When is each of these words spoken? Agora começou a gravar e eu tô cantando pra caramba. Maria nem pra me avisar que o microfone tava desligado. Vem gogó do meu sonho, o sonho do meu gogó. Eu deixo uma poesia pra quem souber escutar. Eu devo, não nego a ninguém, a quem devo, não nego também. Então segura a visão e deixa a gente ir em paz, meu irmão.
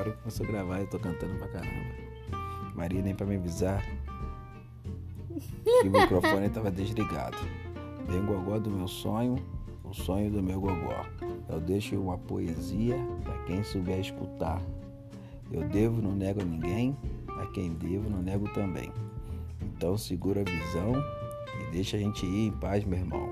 Agora 0.00 0.16
começou 0.16 0.46
a 0.46 0.48
gravar 0.48 0.78
e 0.78 0.80
eu 0.80 0.86
tô 0.86 0.98
cantando 0.98 1.34
pra 1.34 1.48
caramba. 1.48 1.94
Maria 2.74 3.02
nem 3.02 3.14
pra 3.14 3.26
me 3.26 3.36
avisar 3.36 3.84
que 5.82 5.88
o 5.88 5.90
microfone 5.90 6.48
tava 6.48 6.70
desligado. 6.70 7.36
Vem 8.08 8.24
gogó 8.24 8.58
do 8.58 8.70
meu 8.70 8.88
sonho, 8.88 9.36
o 9.84 9.92
sonho 9.92 10.30
do 10.30 10.42
meu 10.42 10.58
gogó. 10.58 11.04
Eu 11.50 11.60
deixo 11.60 12.00
uma 12.00 12.16
poesia 12.16 12.96
pra 13.22 13.36
quem 13.44 13.62
souber 13.62 14.00
escutar. 14.00 14.62
Eu 15.52 15.68
devo, 15.68 16.00
não 16.00 16.12
nego 16.12 16.40
a 16.40 16.44
ninguém, 16.46 16.96
a 17.38 17.44
quem 17.48 17.74
devo, 17.74 18.08
não 18.08 18.22
nego 18.22 18.48
também. 18.54 18.90
Então 19.60 19.98
segura 19.98 20.40
a 20.40 20.44
visão 20.44 20.94
e 21.60 21.72
deixa 21.72 21.98
a 21.98 22.00
gente 22.00 22.24
ir 22.24 22.46
em 22.46 22.52
paz, 22.52 22.86
meu 22.86 22.98
irmão. 22.98 23.29